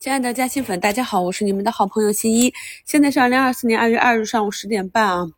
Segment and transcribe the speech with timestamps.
[0.00, 2.50] 亲爱的嘉兴粉，大家好，我是你们的好朋友新一。
[2.86, 5.30] 现在是二零二四年二月二日上午十点半啊，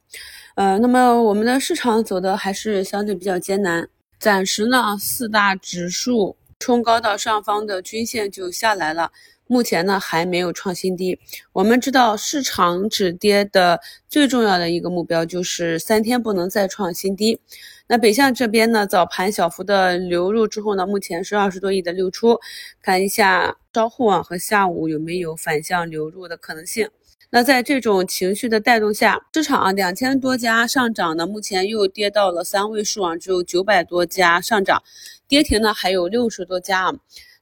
[0.55, 3.89] 呃，那么我们的市场走的还是相对比较艰难，
[4.21, 9.11] 暂时呢四大指数冲高到上方的均线就下来了。
[9.53, 11.19] 目前呢还没有创新低。
[11.53, 13.79] 我们知道市场止跌的
[14.09, 17.39] 最重要的一个目标就是三天不能再创新低。
[17.87, 22.41] 那北向这边呢，早盘小幅的流入之后呢，目前是二十多亿的流出。
[22.81, 26.89] 看一下稍后啊和下午有没有反向流入的可能性。
[27.29, 34.83] 那在这种情绪的带动下，市场啊两千多家上涨呢，目前又跌到了三位数啊，只有九百多家上涨，
[35.29, 36.95] 跌停呢还有六十多家啊。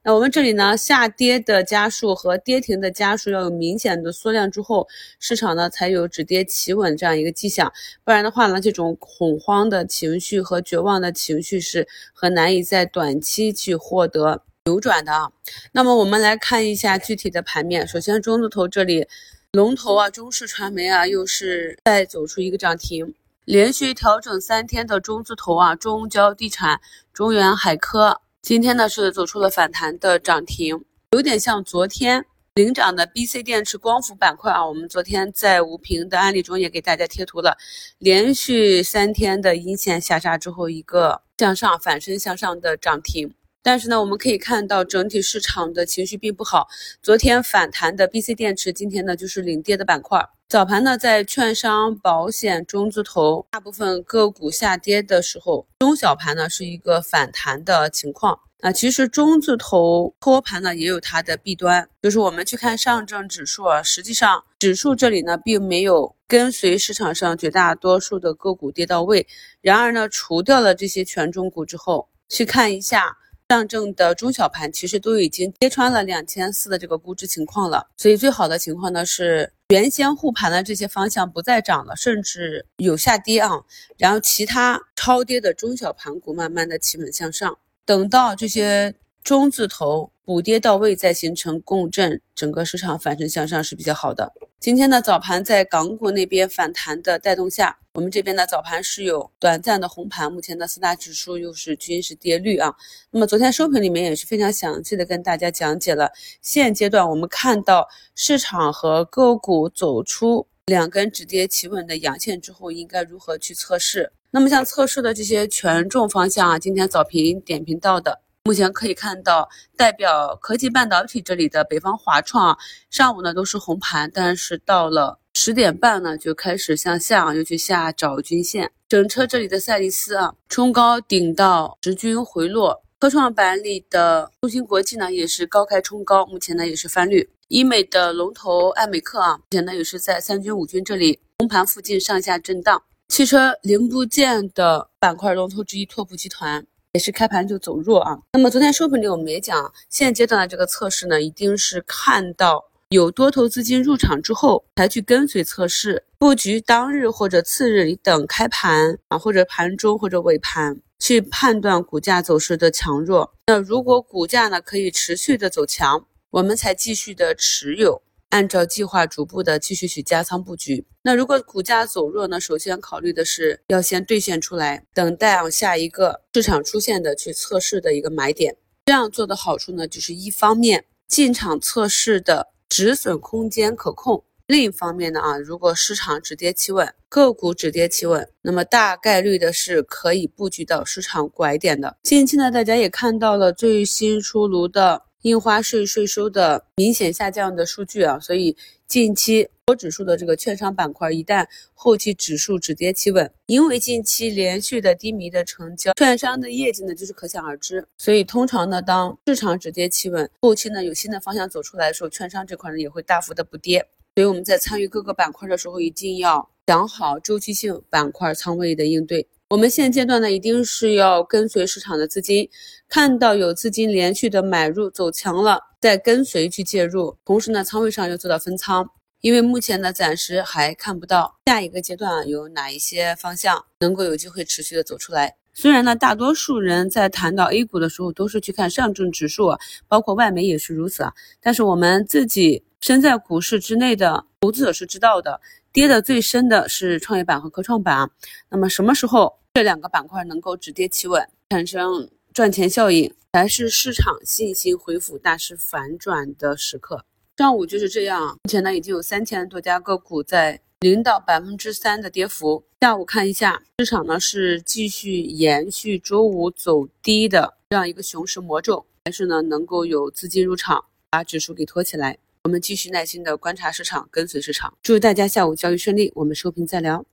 [0.03, 4.87] 那我们这里呢，下跌的家数和跌停的家数要有明显的缩量之后，
[5.19, 7.71] 市场呢才有止跌企稳这样一个迹象。
[8.03, 15.31] 不然的话呢，这种恐慌的情绪和绝望的情绪是很难以在短期去获得扭转的啊。
[15.71, 17.87] 那么我们来看一下具体的盘面。
[17.87, 19.07] 首先，中字头这里，
[19.51, 23.13] 龙头啊，中视传媒啊，又是再走出一个涨停，
[23.45, 26.81] 连续调整三天的中字头啊，中交地产、
[27.13, 28.21] 中原海科。
[28.41, 32.25] 今天呢是走出了反弹的涨停，有点像昨天
[32.55, 34.65] 领涨的 B C 电池光伏板块啊。
[34.65, 37.55] 我们昨天在吴平的案例中也给大家贴图了，
[37.99, 43.31] 连续三天的阴线下杀之后，一个向上反身向上的涨停。
[43.63, 46.67] 但是呢，我们可以看到整体市场的情绪并不好。
[47.01, 50.27] 昨天反弹的 B C 电池，今天呢就是领跌的板块。
[50.49, 58.39] 早盘呢，在券商、保险、中字头大部分个股下跌的时候，中小盘呢是一个反弹的情况。
[58.61, 69.25] 啊，其实中字头托盘呢也有它的弊端，就是我们去看上证指数啊，实际上指数这里呢并没有跟随市场上绝大多数的个股跌到位。
[69.61, 73.17] 然而呢，除掉了这些权重股之后，去看一下。
[73.51, 83.49] 上证的中小盘其实都已经跌穿了两千四的这个估值情况了，所以最好的情况呢是原先护盘的这些方向不再涨了，甚至有下跌啊，
[83.97, 94.31] 然后其他超跌的中小盘股慢慢的企稳向上，等到这些中字头补跌到位，再形成共振，整个市场反身向上是比较好的。
[94.61, 97.79] 今天呢早盘在港股那边反弹的带动下。
[97.93, 102.71] 我们这边呢，早盘是有短暂的红盘，目前的四大指数又是均是跌绿啊。
[103.09, 106.11] 那么昨天收评里面也是非常详细的跟大家讲解了，
[106.43, 114.13] 现阶段我们看到市场和个股走出两根止跌企稳的阳线之后，应该如何去测试。
[114.29, 119.47] 那么像测试的这些权重方向啊，今天早评点评到的，目前可以看到
[119.77, 122.57] 代表科技半导体这里的北方华创，
[122.89, 125.19] 上午呢都是红盘，但是到了。
[125.33, 128.69] 十点半呢，就开始向下，又去下找均线。
[128.89, 132.83] 整车这里的赛力斯啊，冲高顶到十均回落。
[132.99, 137.29] 科创板里的中芯国际呢，也是高开冲高，目前呢也是翻绿。
[137.47, 142.83] 医美的龙头爱美克啊，目前呢也是在三均五均这里红盘附近上下震荡。
[143.07, 148.19] 汽车零部件的板块龙头之一拓普集团也是开盘就走弱啊。
[148.33, 152.65] 那么昨天收盘里我们也讲，现阶段的这个测试呢，一定是看到。
[152.89, 163.33] 有多头资金入场之后，才去跟随测试布局，当日或者次日你等开盘啊，或者盘中或者尾盘去判断股价走势的强弱。
[163.47, 168.01] 那如果股价呢可以持续的走强，我们才继续的持有，
[168.31, 170.85] 按照计划逐步的继续去加仓布局。
[171.03, 178.57] 那如果股价走弱呢，首先考虑的是要先兑现出来，等待啊下一个市场出现的去测试的一个买点。
[178.85, 182.47] 这样做的好处呢，就是一方面进场测试的。
[182.73, 184.23] 止损空间可控。
[184.47, 191.97] 另一方面呢，啊，如果市场止跌企稳，个股止跌企稳，那么大概率的是可以布局到市场拐点的。
[192.01, 195.01] 近期呢，大家也看到了最新出炉的。
[195.21, 198.57] 印花税税收的明显下降的数据啊，所以
[198.87, 207.85] 近期多指数的这个券商板块，一旦后期指数止跌企稳，因为近期连续的低迷的成交，券商的业绩呢就是可想而知。
[207.97, 213.87] 所以通常呢，当市场止跌企稳，后期呢有新的方向走出来的时候，券商这块呢也会大幅的补跌。
[214.15, 219.27] 所以我们在参与各个板块的时候，一定要想好周期性板块仓位的应对。
[219.51, 222.49] 我们现阶段呢，一定是要跟随市场的资金，
[222.87, 227.17] 看到有资金连续的买入走强了，再跟随去介入。
[227.25, 228.89] 同时呢，仓位上要做到分仓，
[229.19, 235.35] 因为目前呢，暂时还看不到下一个阶段有哪一些方向能够有机会持续的走出来。
[235.53, 239.53] 虽然呢，大多数人在谈到 A 股的时候，都是去看上证指数，
[239.89, 241.11] 包括外媒也是如此啊。
[241.41, 245.41] 但是我们自己身在股市之内的投资者是知道的，
[245.73, 248.09] 跌的最深的是创业板和科创板。
[248.49, 249.40] 那么什么时候？
[249.53, 257.03] 这两个板块能够止跌企稳，产生赚钱效应，才是市场信心恢复、大势反转的时刻。
[257.35, 262.63] 上午就是这样，目前呢已经有三千多家个股在零到百分之三的跌幅。
[262.79, 272.17] 下午看一下市场呢是继续延续周五走低的这样一个熊市魔咒，还是呢能够有资金入场把指数给托起来？
[272.45, 274.73] 我们继续耐心的观察市场，跟随市场。
[274.81, 277.05] 祝大家下午交易顺利，我们收评再聊。